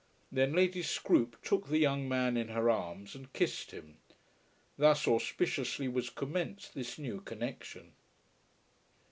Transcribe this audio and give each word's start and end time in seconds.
Then 0.31 0.53
Lady 0.53 0.81
Scroope 0.81 1.39
took 1.43 1.67
the 1.67 1.77
young 1.77 2.09
man 2.09 2.35
in 2.35 2.47
her 2.47 2.71
arms 2.71 3.13
and 3.13 3.31
kissed 3.33 3.69
him. 3.69 3.99
Thus 4.75 5.05
auspiciously 5.07 5.87
was 5.87 6.09
commenced 6.09 6.73
this 6.73 6.97
new 6.97 7.21
connexion. 7.21 7.93